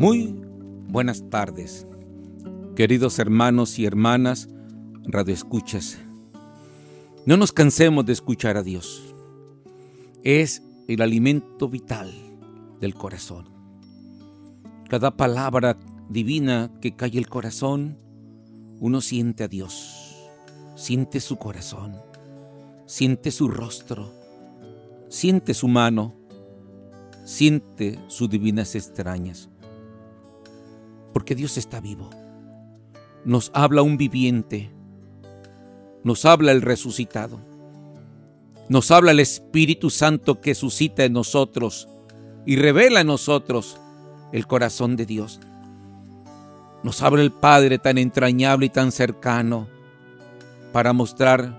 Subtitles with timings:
[0.00, 0.34] Muy
[0.88, 1.86] buenas tardes,
[2.74, 4.48] queridos hermanos y hermanas,
[5.02, 5.98] radioescuchas.
[7.26, 9.14] No nos cansemos de escuchar a Dios.
[10.24, 12.10] Es el alimento vital
[12.80, 13.50] del corazón.
[14.88, 15.76] Cada palabra
[16.08, 17.98] divina que cae el corazón,
[18.80, 20.16] uno siente a Dios,
[20.76, 21.94] siente su corazón,
[22.86, 24.10] siente su rostro,
[25.10, 26.14] siente su mano,
[27.26, 29.50] siente sus divinas extrañas.
[31.12, 32.10] Porque Dios está vivo.
[33.24, 34.70] Nos habla un viviente.
[36.04, 37.40] Nos habla el resucitado.
[38.68, 41.88] Nos habla el Espíritu Santo que suscita en nosotros
[42.46, 43.78] y revela en nosotros
[44.32, 45.40] el corazón de Dios.
[46.82, 49.68] Nos habla el Padre tan entrañable y tan cercano
[50.72, 51.58] para mostrar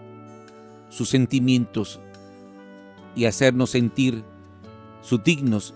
[0.90, 2.00] sus sentimientos
[3.16, 4.24] y hacernos sentir
[5.02, 5.74] sus dignos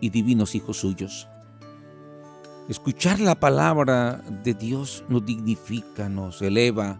[0.00, 1.28] y divinos hijos suyos.
[2.68, 6.98] Escuchar la palabra de Dios nos dignifica, nos eleva,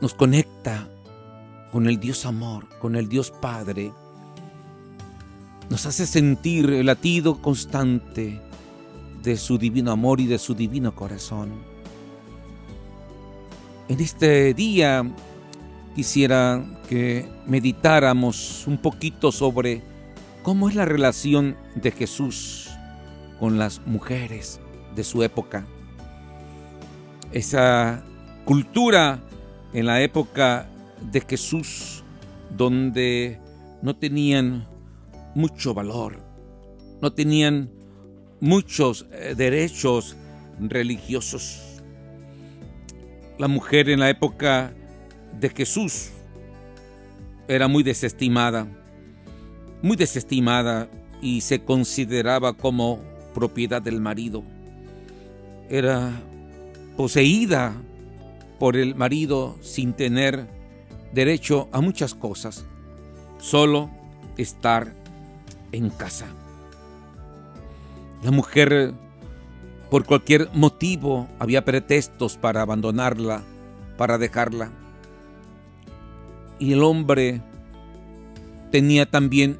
[0.00, 0.88] nos conecta
[1.70, 3.92] con el Dios amor, con el Dios Padre.
[5.70, 8.40] Nos hace sentir el latido constante
[9.22, 11.52] de su divino amor y de su divino corazón.
[13.86, 15.08] En este día
[15.94, 19.82] quisiera que meditáramos un poquito sobre
[20.42, 22.67] cómo es la relación de Jesús
[23.38, 24.60] con las mujeres
[24.94, 25.66] de su época.
[27.32, 28.02] Esa
[28.44, 29.20] cultura
[29.72, 30.66] en la época
[31.12, 32.02] de Jesús
[32.56, 33.38] donde
[33.82, 34.66] no tenían
[35.34, 36.20] mucho valor,
[37.00, 37.70] no tenían
[38.40, 40.16] muchos eh, derechos
[40.58, 41.82] religiosos.
[43.38, 44.72] La mujer en la época
[45.38, 46.10] de Jesús
[47.46, 48.66] era muy desestimada,
[49.82, 50.88] muy desestimada
[51.22, 53.00] y se consideraba como
[53.34, 54.42] propiedad del marido.
[55.68, 56.10] Era
[56.96, 57.74] poseída
[58.58, 60.46] por el marido sin tener
[61.12, 62.64] derecho a muchas cosas,
[63.38, 63.90] solo
[64.36, 64.92] estar
[65.72, 66.26] en casa.
[68.22, 68.92] La mujer,
[69.90, 73.42] por cualquier motivo, había pretextos para abandonarla,
[73.96, 74.70] para dejarla
[76.58, 77.40] y el hombre
[78.70, 79.58] tenía también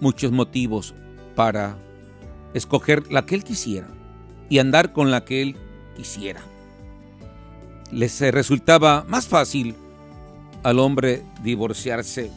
[0.00, 0.94] muchos motivos
[1.34, 1.76] para
[2.54, 3.88] escoger la que él quisiera
[4.48, 5.56] y andar con la que él
[5.96, 6.40] quisiera.
[7.92, 9.74] Les resultaba más fácil
[10.62, 12.30] al hombre divorciarse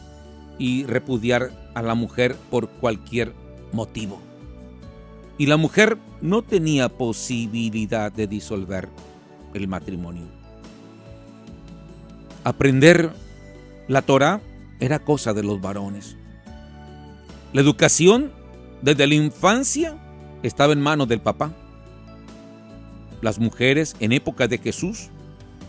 [0.58, 3.32] y repudiar a la mujer por cualquier
[3.72, 4.20] motivo.
[5.38, 8.88] Y la mujer no tenía posibilidad de disolver
[9.54, 10.26] el matrimonio.
[12.44, 13.12] Aprender
[13.88, 14.40] la Torah
[14.80, 16.16] era cosa de los varones.
[17.52, 18.32] La educación
[18.82, 20.01] desde la infancia
[20.42, 21.52] estaba en manos del papá.
[23.20, 25.08] Las mujeres en época de Jesús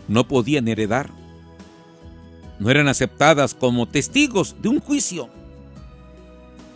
[0.08, 1.10] no podían heredar.
[2.58, 5.28] No eran aceptadas como testigos de un juicio.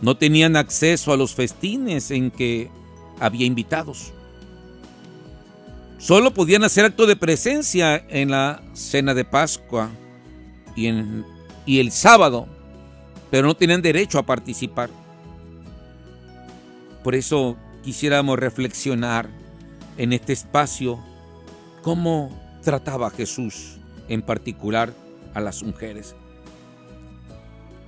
[0.01, 2.69] No tenían acceso a los festines en que
[3.19, 4.13] había invitados.
[5.97, 9.89] Solo podían hacer acto de presencia en la cena de Pascua
[10.75, 11.25] y en
[11.69, 12.47] y el sábado,
[13.29, 14.89] pero no tenían derecho a participar.
[17.03, 19.29] Por eso quisiéramos reflexionar
[19.97, 20.99] en este espacio
[21.81, 22.31] cómo
[22.63, 24.93] trataba Jesús en particular
[25.33, 26.15] a las mujeres.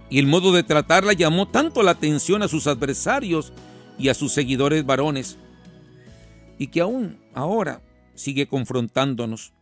[0.10, 3.54] Y el modo de tratarla llamó tanto la atención a sus adversarios
[3.98, 5.38] y a sus seguidores varones,
[6.58, 7.82] y que aún ahora
[8.14, 9.54] sigue confrontándonos,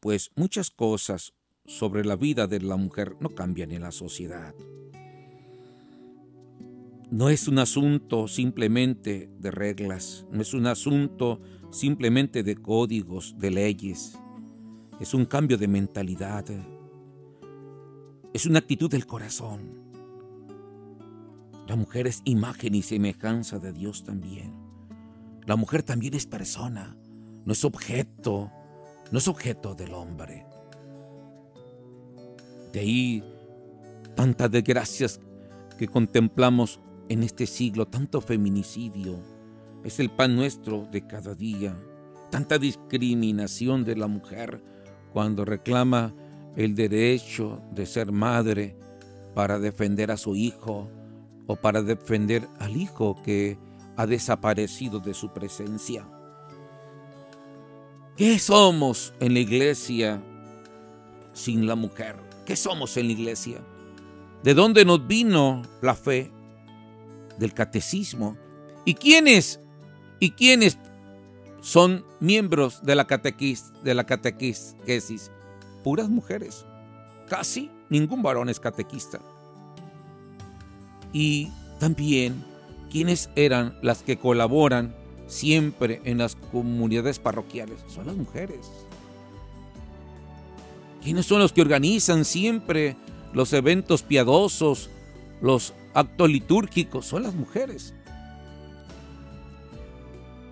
[0.00, 1.34] pues muchas cosas
[1.66, 4.54] sobre la vida de la mujer no cambian en la sociedad.
[7.10, 11.40] No es un asunto simplemente de reglas, no es un asunto
[11.70, 14.18] simplemente de códigos, de leyes.
[14.98, 16.44] Es un cambio de mentalidad.
[18.32, 19.86] Es una actitud del corazón.
[21.68, 24.52] La mujer es imagen y semejanza de Dios también.
[25.46, 26.96] La mujer también es persona,
[27.44, 28.50] no es objeto,
[29.12, 30.44] no es objeto del hombre.
[32.72, 33.24] De ahí
[34.16, 35.20] tantas desgracias
[35.78, 39.18] que contemplamos en este siglo, tanto feminicidio,
[39.84, 41.76] es el pan nuestro de cada día,
[42.30, 44.62] tanta discriminación de la mujer
[45.12, 46.12] cuando reclama
[46.56, 48.76] el derecho de ser madre
[49.34, 50.88] para defender a su hijo
[51.46, 53.58] o para defender al hijo que
[53.96, 56.06] ha desaparecido de su presencia.
[58.16, 60.22] ¿Qué somos en la iglesia
[61.32, 62.16] sin la mujer?
[62.46, 63.58] ¿Qué somos en la iglesia?
[64.42, 66.32] ¿De dónde nos vino la fe?
[67.38, 68.36] Del catecismo
[68.86, 69.60] ¿Y quiénes?
[70.20, 70.78] ¿Y quiénes
[71.60, 75.32] son miembros de la, catequis, de la catequesis?
[75.82, 76.64] Puras mujeres.
[77.28, 79.20] Casi ningún varón es catequista.
[81.12, 81.50] Y
[81.80, 82.44] también,
[82.90, 84.94] ¿quiénes eran las que colaboran
[85.26, 87.80] siempre en las comunidades parroquiales?
[87.88, 88.70] Son las mujeres.
[91.02, 92.96] ¿Quiénes son los que organizan siempre
[93.32, 94.90] los eventos piadosos,
[95.42, 97.06] los actos litúrgicos?
[97.06, 97.94] Son las mujeres.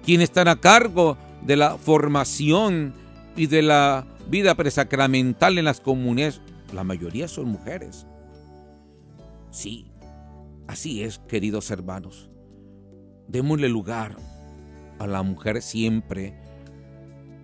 [0.04, 2.94] ¿Quiénes están a cargo de la formación
[3.36, 6.40] y de la vida presacramental en las comunidades?
[6.72, 8.06] La mayoría son mujeres.
[9.50, 9.86] Sí,
[10.66, 12.30] así es, queridos hermanos.
[13.28, 14.16] Démosle lugar
[14.98, 16.34] a la mujer siempre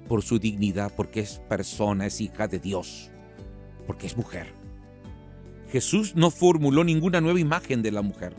[0.09, 3.11] por su dignidad, porque es persona, es hija de Dios,
[3.87, 4.60] porque es mujer.
[5.71, 8.35] Jesús no formuló ninguna nueva imagen de la mujer,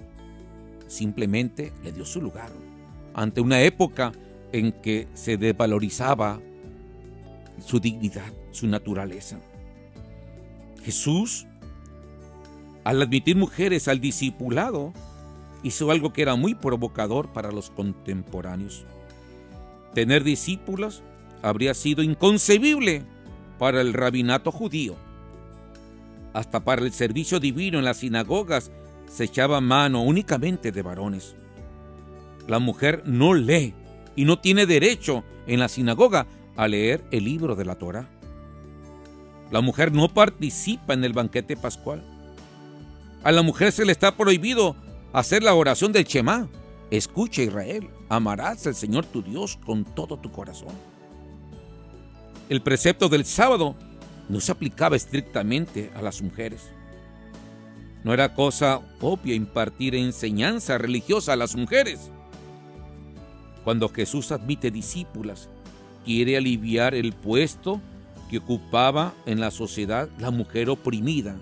[0.87, 2.51] simplemente le dio su lugar
[3.13, 4.11] ante una época
[4.51, 6.39] en que se desvalorizaba
[7.65, 9.39] su dignidad, su naturaleza.
[10.83, 11.45] Jesús,
[12.83, 14.93] al admitir mujeres al discipulado,
[15.63, 18.85] hizo algo que era muy provocador para los contemporáneos.
[19.93, 21.03] Tener discípulos
[21.41, 23.03] habría sido inconcebible
[23.59, 24.95] para el rabinato judío.
[26.33, 28.71] Hasta para el servicio divino en las sinagogas
[29.07, 31.35] se echaba mano únicamente de varones.
[32.47, 33.73] La mujer no lee
[34.15, 38.09] y no tiene derecho en la sinagoga a leer el libro de la Torah.
[39.51, 42.03] La mujer no participa en el banquete pascual.
[43.23, 44.75] A la mujer se le está prohibido
[45.11, 46.47] hacer la oración del Shema.
[46.89, 50.75] Escucha Israel, amarás al Señor tu Dios con todo tu corazón
[52.51, 53.77] el precepto del sábado
[54.31, 56.71] no se aplicaba estrictamente a las mujeres.
[58.05, 62.09] No era cosa obvia impartir enseñanza religiosa a las mujeres.
[63.65, 65.49] Cuando Jesús admite discípulas,
[66.05, 67.81] quiere aliviar el puesto
[68.29, 71.35] que ocupaba en la sociedad la mujer oprimida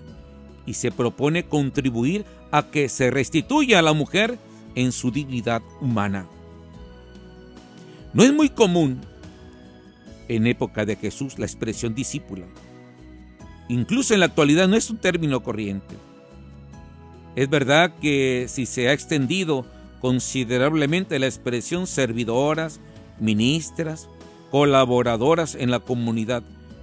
[0.66, 4.36] y se propone contribuir a que se restituya a la mujer
[4.74, 6.26] en su dignidad humana.
[8.12, 9.00] No es muy común
[10.26, 12.46] en época de Jesús la expresión discípula.
[13.70, 15.94] Incluso en la actualidad no es un término corriente.
[17.36, 19.64] Es verdad que si se ha extendido
[20.00, 22.80] considerablemente la expresión servidoras,
[23.20, 24.08] ministras,
[24.50, 26.42] colaboradoras en la comunidad,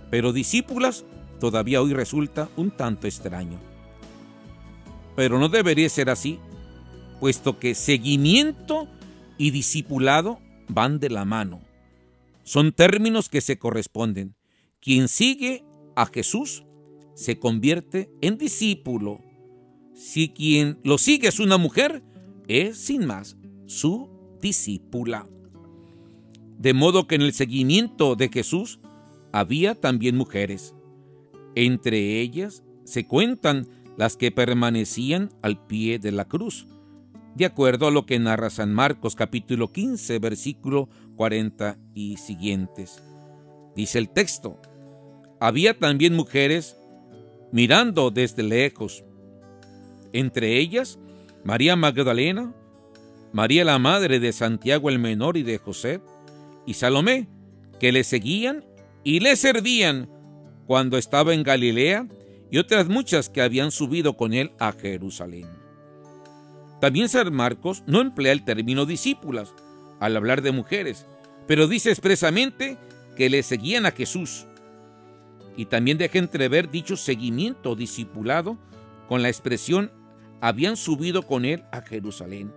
[0.10, 1.04] pero discípulas
[1.42, 3.60] todavía hoy resulta un tanto extraño.
[5.18, 6.40] Pero no debería ser así,
[7.20, 8.88] puesto que seguimiento
[9.38, 11.60] y discipulado van de la mano.
[12.44, 14.36] Son términos que se corresponden.
[14.80, 15.66] Quien sigue
[15.98, 16.64] a Jesús
[17.18, 19.22] se convierte en discípulo.
[19.96, 22.04] Si quien lo sigue es una mujer,
[22.48, 24.08] es sin más su
[24.40, 25.28] discípula.
[26.60, 28.80] De modo que en el seguimiento de Jesús
[29.34, 30.76] había también mujeres.
[31.56, 33.68] Entre ellas se cuentan
[33.98, 36.68] las que permanecían al pie de la cruz,
[37.36, 43.02] de acuerdo a lo que narra San Marcos capítulo 15, versículo 40 y siguientes.
[43.76, 44.62] Dice el texto,
[45.40, 46.78] había también mujeres
[47.52, 49.04] mirando desde lejos,
[50.14, 51.00] entre ellas
[51.44, 52.54] María Magdalena,
[53.32, 56.02] María la madre de Santiago el menor y de José,
[56.66, 57.28] y Salomé,
[57.80, 58.66] que le seguían
[59.04, 60.10] y le servían
[60.66, 62.08] cuando estaba en Galilea,
[62.50, 65.48] y otras muchas que habían subido con él a Jerusalén.
[66.80, 69.54] También San Marcos no emplea el término discípulas,
[70.00, 71.06] al hablar de mujeres,
[71.48, 72.78] pero dice expresamente
[73.16, 74.47] que le seguían a Jesús.
[75.58, 78.58] Y también deja entrever dicho seguimiento discipulado
[79.10, 79.92] con la expresión
[80.40, 82.54] habían subido con él a Jerusalén,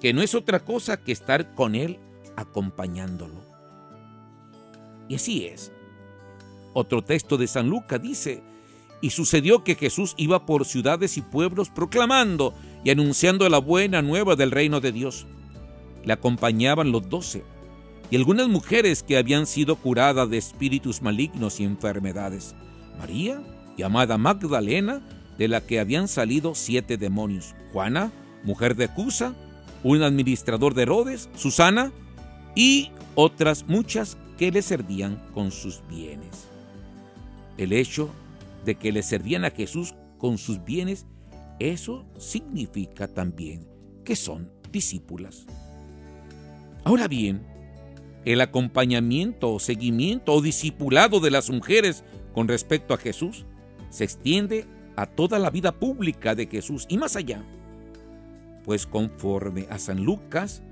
[0.00, 1.98] que no es otra cosa que estar con él
[2.36, 3.40] acompañándolo.
[5.08, 5.72] Y así es.
[6.74, 8.42] Otro texto de San Lucas dice,
[9.00, 14.36] y sucedió que Jesús iba por ciudades y pueblos proclamando y anunciando la buena nueva
[14.36, 15.26] del reino de Dios
[16.04, 17.44] le acompañaban los doce
[18.10, 22.54] y algunas mujeres que habían sido curadas de espíritus malignos y enfermedades.
[22.98, 23.42] María,
[23.76, 25.02] llamada Magdalena,
[25.38, 27.54] de la que habían salido siete demonios.
[27.72, 28.12] Juana,
[28.44, 29.34] mujer de Cusa,
[29.82, 31.92] un administrador de Herodes, Susana
[32.54, 36.48] y otras muchas que le servían con sus bienes.
[37.58, 38.10] El hecho
[38.64, 41.06] de que le servían a Jesús con sus bienes,
[41.58, 43.68] eso significa también
[44.04, 45.46] que son discípulas.
[46.84, 47.46] Ahora bien,
[48.24, 53.44] el acompañamiento o seguimiento o discipulado de las mujeres con respecto a Jesús
[53.90, 54.66] se extiende
[54.96, 57.42] a toda la vida pública de Jesús y más allá.
[58.64, 60.62] Pues conforme a San Lucas,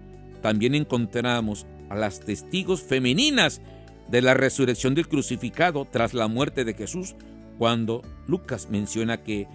[0.40, 3.60] también encontramos a las testigos femeninas
[4.08, 7.14] de la resurrección del crucificado tras la muerte de Jesús,
[7.58, 9.46] cuando Lucas menciona que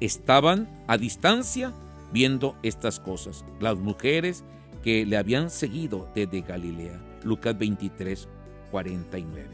[0.00, 1.72] estaban a distancia
[2.12, 4.44] viendo estas cosas, las mujeres
[4.82, 7.05] que le habían seguido desde Galilea.
[7.26, 8.28] Lucas 23,
[8.70, 9.48] 49.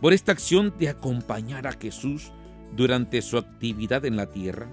[0.00, 2.32] Por esta acción de acompañar a Jesús
[2.76, 4.66] durante su actividad en la tierra,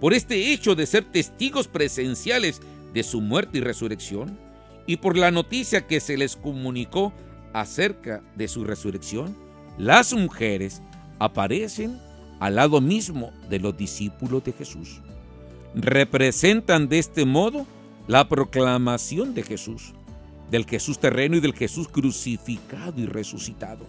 [0.00, 2.60] por este hecho de ser testigos presenciales
[2.94, 4.38] de su muerte y resurrección,
[4.86, 7.12] y por la noticia que se les comunicó
[7.52, 9.36] acerca de su resurrección,
[9.78, 10.82] las mujeres
[11.18, 11.98] aparecen
[12.40, 15.00] al lado mismo de los discípulos de Jesús.
[15.74, 17.66] Representan de este modo
[18.08, 19.94] la proclamación de Jesús,
[20.52, 23.86] del Jesús terreno y del Jesús crucificado y resucitado,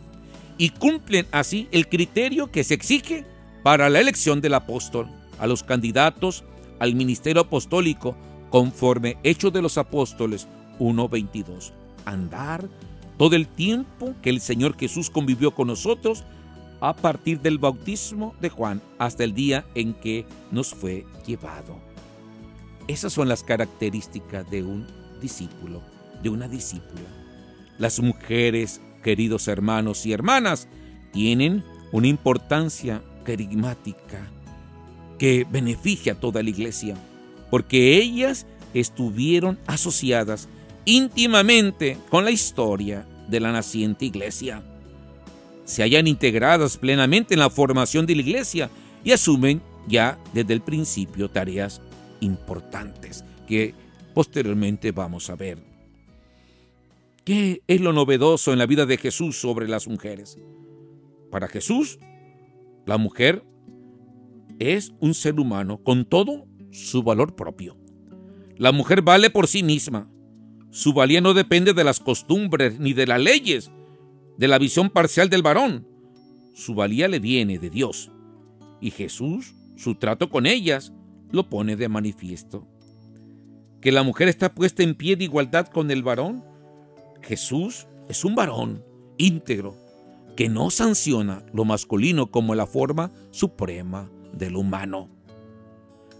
[0.58, 3.26] y cumplen así el criterio que se exige
[3.62, 5.08] para la elección del apóstol,
[5.40, 6.44] a los candidatos
[6.80, 8.16] al ministerio apostólico
[8.50, 10.48] conforme Hechos de los Apóstoles
[10.80, 11.72] 1.22.
[12.06, 12.68] Andar
[13.18, 16.24] todo el tiempo que el Señor Jesús convivió con nosotros
[16.80, 21.78] a partir del bautismo de Juan hasta el día en que nos fue llevado.
[22.88, 24.88] Esas son las características de un
[25.22, 25.82] discípulo,
[26.24, 27.04] de una discípula.
[27.78, 30.68] Las mujeres, queridos hermanos y hermanas,
[31.12, 34.32] tienen una importancia carismática
[35.20, 36.96] que beneficia a toda la iglesia,
[37.52, 40.48] porque ellas estuvieron asociadas
[40.86, 44.64] íntimamente con la historia de la naciente iglesia.
[45.66, 48.70] Se hayan integradas plenamente en la formación de la iglesia
[49.04, 51.82] y asumen ya desde el principio tareas
[52.20, 53.74] importantes que
[54.14, 55.73] posteriormente vamos a ver.
[57.26, 60.38] ¿Qué es lo novedoso en la vida de Jesús sobre las mujeres?
[61.32, 62.00] Para Jesús,
[62.86, 63.46] la mujer
[64.60, 67.78] es un ser humano con todo su valor propio.
[68.58, 70.12] La mujer vale por sí misma.
[70.70, 73.72] Su valía no depende de las costumbres ni de las leyes,
[74.38, 75.88] de la visión parcial del varón.
[76.54, 78.12] Su valía le viene de Dios.
[78.82, 80.92] Y Jesús, su trato con ellas,
[81.32, 82.68] lo pone de manifiesto.
[83.80, 86.44] Que la mujer está puesta en pie de igualdad con el varón.
[87.24, 88.84] Jesús es un varón
[89.18, 89.76] íntegro
[90.36, 95.10] que no sanciona lo masculino como la forma suprema del humano.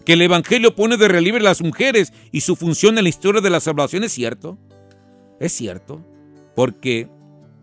[0.04, 3.40] Que el Evangelio pone de relieve a las mujeres y su función en la historia
[3.40, 4.58] de la salvación es cierto.
[5.40, 6.00] Es cierto,
[6.54, 7.08] porque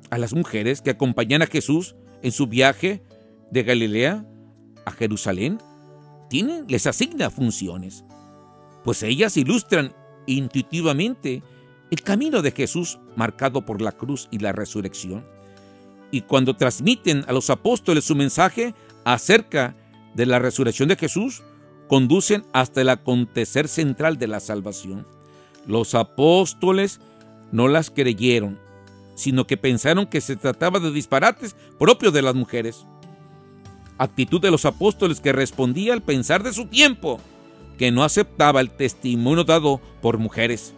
[0.10, 3.02] a las mujeres que acompañan a Jesús en su viaje
[3.52, 4.26] de Galilea
[4.86, 5.60] a Jerusalén
[6.68, 8.06] les asigna funciones,
[8.84, 9.94] pues ellas ilustran
[10.26, 11.44] intuitivamente
[11.92, 15.24] el camino de Jesús marcado por la cruz y la resurrección.
[16.10, 18.74] Y cuando transmiten a los apóstoles su mensaje
[19.06, 19.76] acerca
[20.16, 21.44] de la resurrección de Jesús,
[21.88, 25.06] conducen hasta el acontecer central de la salvación.
[25.68, 27.00] Los apóstoles
[27.52, 28.58] no las creyeron,
[29.14, 32.86] sino que pensaron que se trataba de disparates propios de las mujeres
[34.02, 37.20] actitud de los apóstoles que respondía al pensar de su tiempo,
[37.78, 40.74] que no aceptaba el testimonio dado por mujeres.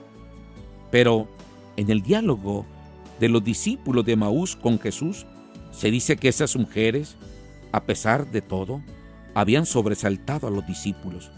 [0.93, 1.27] Pero
[1.75, 2.67] en el diálogo
[3.19, 5.25] de los discípulos de Maús con Jesús,
[5.71, 7.17] se dice que esas mujeres,
[7.71, 8.83] a pesar de todo,
[9.33, 11.31] habían sobresaltado a los discípulos.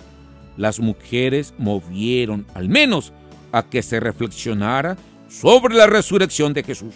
[0.57, 3.13] Las mujeres movieron al menos
[3.53, 4.97] a que se reflexionara
[5.29, 6.95] sobre la resurrección de Jesús.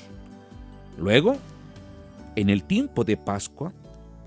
[0.98, 1.38] Luego,
[2.36, 3.72] en el tiempo de Pascua,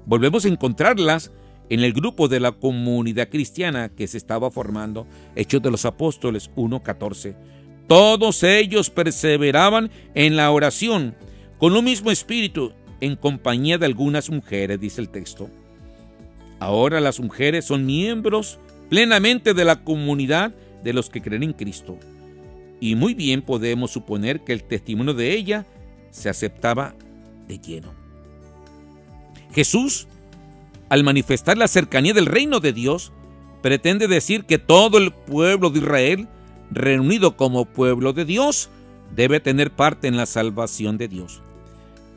[0.04, 1.30] Volvemos a encontrarlas
[1.68, 6.50] en el grupo de la comunidad cristiana que se estaba formando, Hechos de los Apóstoles
[6.56, 7.34] 1.14.
[7.86, 11.14] Todos ellos perseveraban en la oración
[11.58, 15.50] con un mismo espíritu en compañía de algunas mujeres, dice el texto.
[16.60, 18.58] Ahora las mujeres son miembros
[18.88, 21.98] plenamente de la comunidad de los que creen en Cristo.
[22.80, 25.66] Y muy bien podemos suponer que el testimonio de ella
[26.10, 26.94] se aceptaba
[27.48, 27.92] de lleno.
[29.54, 30.08] Jesús,
[30.88, 33.12] al manifestar la cercanía del reino de Dios,
[33.62, 36.28] pretende decir que todo el pueblo de Israel,
[36.74, 38.70] reunido como pueblo de Dios,
[39.14, 41.42] debe tener parte en la salvación de Dios.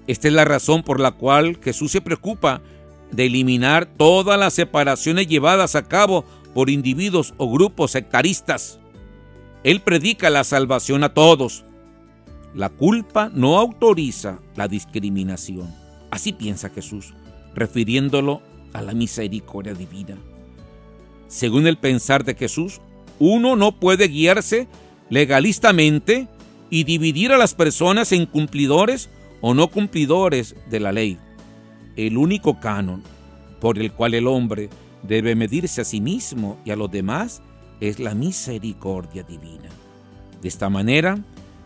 [0.08, 2.62] Esta es la razón por la cual Jesús se preocupa
[3.12, 8.80] de eliminar todas las separaciones llevadas a cabo por individuos o grupos sectaristas.
[9.64, 11.66] Él predica la salvación a todos.
[12.54, 15.74] La culpa no autoriza la discriminación.
[16.12, 17.14] Así piensa Jesús
[17.56, 18.42] refiriéndolo
[18.74, 20.18] a la misericordia divina.
[21.28, 22.82] Según el pensar de Jesús,
[23.20, 24.68] uno no puede guiarse
[25.10, 26.28] legalistamente
[26.70, 29.10] y dividir a las personas en cumplidores
[29.42, 31.18] o no cumplidores de la ley.
[31.96, 33.04] El único canon
[33.60, 34.70] por el cual el hombre
[35.04, 37.42] debe medirse a sí mismo y a los demás
[37.80, 39.70] es la misericordia divina.
[40.42, 41.20] De esta manera,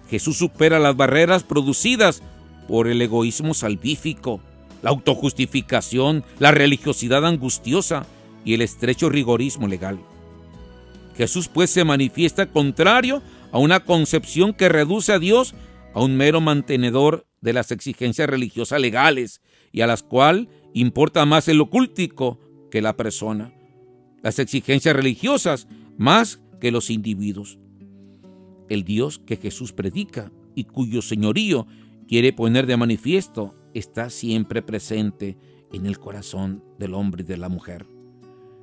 [0.09, 2.21] Jesús supera las barreras producidas
[2.67, 4.41] por el egoísmo salvífico,
[4.81, 8.05] la autojustificación, la religiosidad angustiosa
[8.45, 9.99] y el estrecho rigorismo legal.
[11.19, 13.21] Jesús pues se manifiesta contrario
[13.51, 15.53] a una concepción que reduce a Dios
[15.93, 19.41] a un mero mantenedor de las exigencias religiosas legales
[19.73, 22.39] y a las cuales importa más el ocúltico
[22.71, 23.53] que la persona,
[24.23, 27.59] las exigencias religiosas más que los individuos.
[28.69, 31.67] El Dios que Jesús predica y cuyo señorío
[32.07, 35.37] quiere poner de manifiesto está siempre presente
[35.73, 37.87] en el corazón del hombre y de la mujer.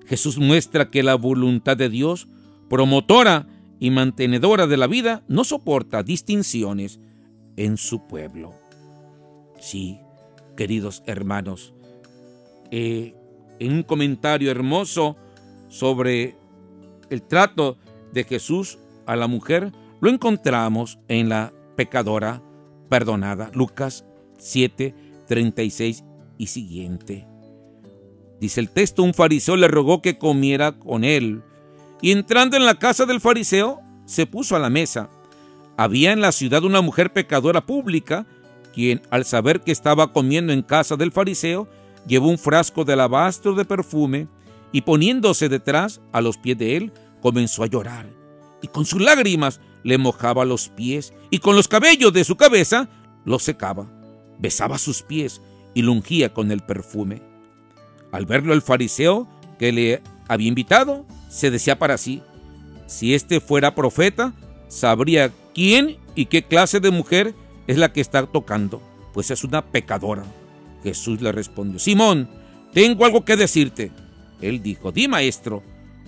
[0.06, 2.28] Jesús muestra que la voluntad de Dios,
[2.68, 3.46] promotora
[3.78, 7.00] y mantenedora de la vida, no soporta distinciones
[7.56, 8.54] en su pueblo.
[9.58, 9.98] Sí,
[10.56, 11.74] queridos hermanos,
[12.70, 13.14] eh,
[13.58, 15.16] en un comentario hermoso
[15.68, 16.36] sobre
[17.10, 17.78] el trato
[18.12, 22.42] de Jesús a la mujer, lo encontramos en la pecadora
[22.88, 24.04] perdonada, Lucas
[24.38, 24.94] 7,
[25.26, 26.04] 36
[26.38, 27.26] y siguiente.
[28.40, 31.42] Dice el texto, un fariseo le rogó que comiera con él,
[32.00, 35.08] y entrando en la casa del fariseo, se puso a la mesa.
[35.76, 38.26] Había en la ciudad una mujer pecadora pública,
[38.72, 41.68] quien, al saber que estaba comiendo en casa del fariseo,
[42.06, 44.28] llevó un frasco de alabastro de perfume,
[44.72, 48.06] y poniéndose detrás, a los pies de él, comenzó a llorar,
[48.62, 52.88] y con sus lágrimas le mojaba los pies, y con los cabellos de su cabeza
[53.24, 53.86] los secaba,
[54.38, 55.40] besaba sus pies
[55.74, 57.22] y lo ungía con el perfume.
[58.12, 62.22] Al verlo el fariseo que le había invitado, se decía para sí,
[62.86, 64.32] si éste fuera profeta,
[64.68, 67.34] sabría quién y qué clase de mujer
[67.66, 68.80] es la que está tocando,
[69.12, 70.24] pues es una pecadora.
[70.82, 72.30] Jesús le respondió, Simón,
[72.72, 73.92] tengo algo que decirte.
[74.40, 75.62] Él dijo, di maestro.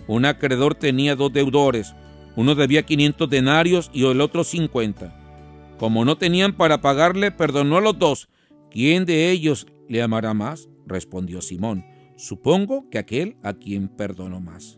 [0.06, 1.94] Un acreedor tenía dos deudores,
[2.34, 5.76] uno debía 500 denarios y el otro 50.
[5.78, 8.30] Como no tenían para pagarle, perdonó a los dos.
[8.70, 10.70] ¿Quién de ellos le amará más?
[10.86, 11.84] respondió Simón.
[12.16, 14.77] Supongo que aquel a quien perdonó más.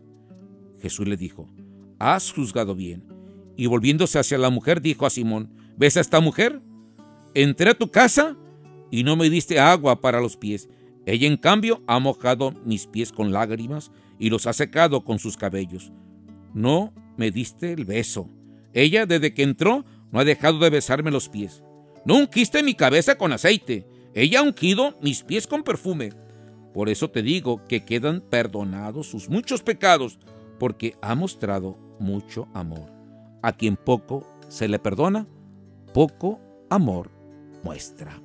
[0.81, 1.49] Jesús le dijo,
[1.99, 3.03] has juzgado bien.
[3.55, 6.61] Y volviéndose hacia la mujer, dijo a Simón, ¿ves a esta mujer?
[7.33, 8.35] Entré a tu casa
[8.89, 10.69] y no me diste agua para los pies.
[11.05, 15.37] Ella, en cambio, ha mojado mis pies con lágrimas y los ha secado con sus
[15.37, 15.91] cabellos.
[16.53, 18.29] No me diste el beso.
[18.73, 21.63] Ella, desde que entró, no ha dejado de besarme los pies.
[22.05, 23.85] No ungiste mi cabeza con aceite.
[24.13, 26.11] Ella ha ungido mis pies con perfume.
[26.73, 30.19] Por eso te digo que quedan perdonados sus muchos pecados,
[30.61, 32.85] porque ha mostrado mucho amor.
[33.41, 35.25] A quien poco se le perdona,
[35.91, 37.09] poco amor
[37.63, 38.21] muestra.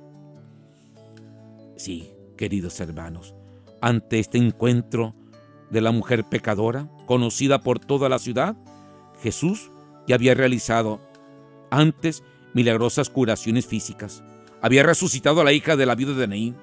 [1.77, 3.33] Sí, queridos hermanos,
[3.81, 5.15] ante este encuentro
[5.71, 8.55] de la mujer pecadora, conocida por toda la ciudad,
[9.23, 9.71] Jesús
[10.07, 11.01] ya había realizado
[11.71, 12.21] antes
[12.53, 14.23] milagrosas curaciones físicas.
[14.61, 16.55] Había resucitado a la hija de la viuda de Naín.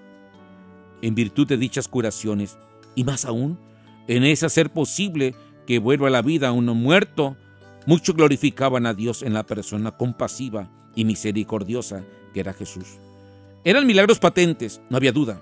[1.02, 2.58] En virtud de dichas curaciones,
[2.94, 3.58] y más aún,
[4.06, 5.34] en ese hacer posible
[5.66, 7.36] que vuelva a la vida a uno muerto,
[7.86, 12.98] muchos glorificaban a Dios en la persona compasiva y misericordiosa que era Jesús.
[13.64, 15.40] Eran milagros patentes, no había duda.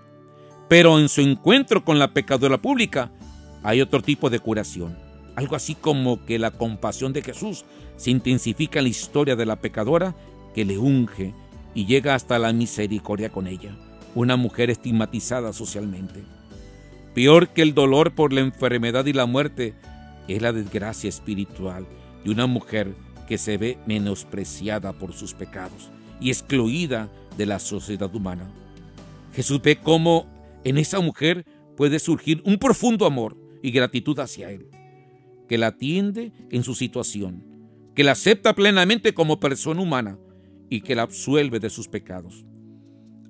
[0.69, 3.11] Pero en su encuentro con la pecadora pública
[3.63, 4.97] hay otro tipo de curación.
[5.35, 7.65] Algo así como que la compasión de Jesús
[7.97, 10.15] se intensifica en la historia de la pecadora
[10.55, 11.35] que le unge
[11.75, 13.75] y llega hasta la misericordia con ella,
[14.15, 16.23] una mujer estigmatizada socialmente.
[17.15, 19.75] Peor que el dolor por la enfermedad y la muerte
[20.29, 21.87] es la desgracia espiritual
[22.25, 22.95] de una mujer
[23.27, 28.51] que se ve menospreciada por sus pecados y excluida de la sociedad humana.
[29.33, 30.27] Jesús ve cómo
[30.65, 31.45] en esa mujer
[31.77, 34.69] puede surgir un profundo amor y gratitud hacia Él,
[35.49, 37.45] que la atiende en su situación,
[37.95, 40.19] que la acepta plenamente como persona humana
[40.69, 42.45] y que la absuelve de sus pecados.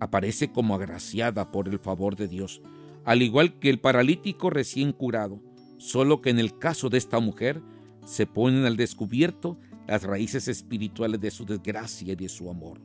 [0.01, 2.61] Aparece como agraciada por el favor de Dios,
[3.05, 5.41] al igual que el paralítico recién curado,
[5.83, 7.61] solo que en el caso de esta mujer
[8.05, 12.81] se ponen al descubierto las raíces espirituales de su desgracia y de su amor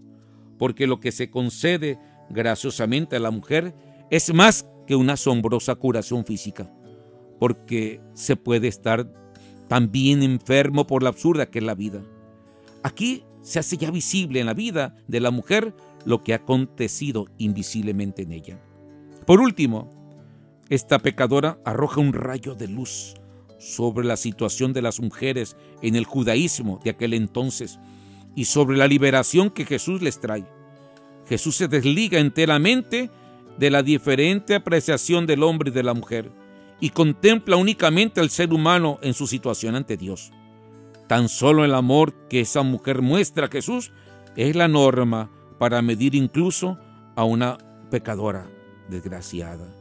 [0.57, 3.73] porque lo que se concede graciosamente a la mujer
[4.09, 6.71] es más que una asombrosa curación física,
[7.39, 9.11] porque se puede estar
[9.67, 12.01] también enfermo por la absurda que es la vida.
[12.83, 15.73] Aquí se hace ya visible en la vida de la mujer
[16.05, 18.59] lo que ha acontecido invisiblemente en ella.
[19.25, 19.91] Por último,
[20.69, 23.15] esta pecadora arroja un rayo de luz
[23.59, 27.79] sobre la situación de las mujeres en el judaísmo de aquel entonces
[28.35, 30.45] y sobre la liberación que Jesús les trae.
[31.27, 33.09] Jesús se desliga enteramente
[33.57, 36.31] de la diferente apreciación del hombre y de la mujer
[36.79, 40.31] y contempla únicamente al ser humano en su situación ante Dios.
[41.07, 43.91] Tan solo el amor que esa mujer muestra a Jesús
[44.35, 46.77] es la norma para medir incluso
[47.15, 47.57] a una
[47.89, 48.47] pecadora
[48.89, 49.76] desgraciada.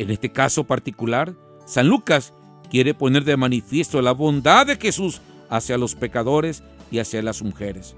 [0.00, 1.34] En este caso particular,
[1.66, 2.32] San Lucas
[2.70, 7.96] quiere poner de manifiesto la bondad de Jesús hacia los pecadores y hacia las mujeres.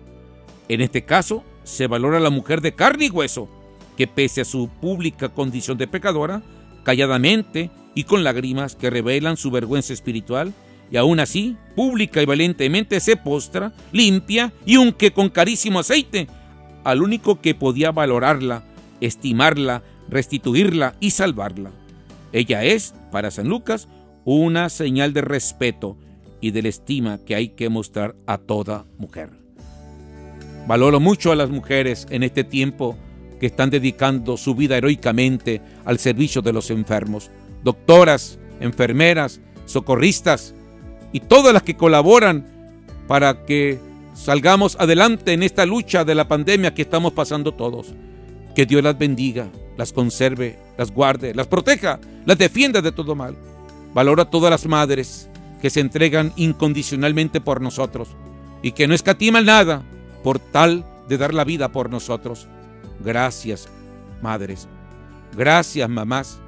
[0.69, 3.49] En este caso, se valora a la mujer de carne y hueso,
[3.97, 6.43] que pese a su pública condición de pecadora,
[6.83, 10.53] calladamente y con lágrimas que revelan su vergüenza espiritual,
[10.91, 16.27] y aún así, pública y valientemente se postra, limpia y aunque con carísimo aceite,
[16.83, 18.65] al único que podía valorarla,
[19.01, 21.71] estimarla, restituirla y salvarla.
[22.33, 23.89] Ella es, para San Lucas,
[24.25, 25.97] una señal de respeto
[26.41, 29.31] y de la estima que hay que mostrar a toda mujer.
[30.67, 32.97] Valoro mucho a las mujeres en este tiempo
[33.41, 37.31] que están dedicando su vida heroicamente al servicio de los enfermos.
[37.65, 40.55] Doctoras, enfermeras, socorristas
[41.13, 42.47] y todas las que colaboran
[43.09, 43.81] para que
[44.15, 47.95] salgamos adelante en esta lucha de la pandemia que estamos pasando todos.
[48.55, 53.37] Que Dios las bendiga, las conserve, las guarde, las proteja, las defienda de todo mal.
[53.95, 55.29] Valora a todas las madres
[55.61, 58.09] que se entregan incondicionalmente por nosotros
[58.63, 59.83] y que no escatiman nada
[60.23, 62.47] por tal de dar la vida por nosotros.
[63.01, 63.69] Gracias,
[64.23, 64.69] madres.
[65.37, 66.39] Gracias, mamás.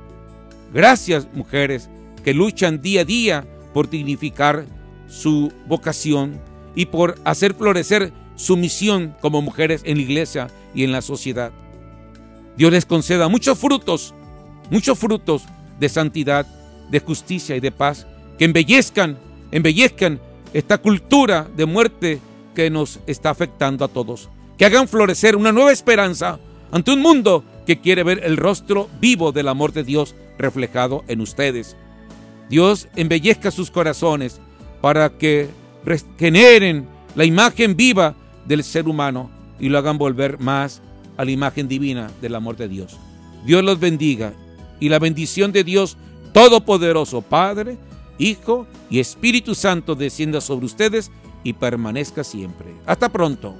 [0.72, 1.88] Gracias, mujeres,
[2.24, 4.66] que luchan día a día por dignificar
[5.06, 6.40] su vocación
[6.74, 11.52] y por hacer florecer su misión como mujeres en la iglesia y en la sociedad.
[12.56, 14.14] Dios les conceda muchos frutos,
[14.70, 15.42] muchos frutos
[15.78, 16.46] de santidad,
[16.90, 18.06] de justicia y de paz
[18.38, 19.18] que embellezcan,
[19.50, 20.20] embellezcan
[20.52, 22.20] esta cultura de muerte
[22.54, 24.28] que nos está afectando a todos.
[24.56, 26.38] Que hagan florecer una nueva esperanza
[26.70, 31.20] ante un mundo que quiere ver el rostro vivo del amor de Dios reflejado en
[31.20, 31.76] ustedes.
[32.48, 34.40] Dios embellezca sus corazones
[34.80, 35.48] para que
[36.18, 38.14] generen la imagen viva
[38.46, 40.82] del ser humano y lo hagan volver más
[41.16, 42.96] a la imagen divina del amor de Dios.
[43.44, 44.33] Dios los bendiga
[44.81, 45.96] y la bendición de Dios
[46.33, 47.79] Todopoderoso, Padre,
[48.18, 51.11] Hijo y Espíritu Santo descienda sobre ustedes
[51.44, 52.74] y permanezca siempre.
[52.87, 53.55] Hasta pronto.